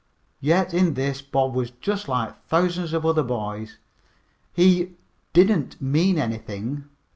Yet 0.39 0.73
in 0.73 0.95
this 0.95 1.21
Bob 1.21 1.53
was 1.53 1.69
just 1.69 2.07
like 2.09 2.43
thousands 2.47 2.91
of 2.91 3.05
other 3.05 3.21
boys 3.21 3.77
he 4.51 4.95
"didn't 5.31 5.79
mean 5.79 6.17
anything." 6.17 6.85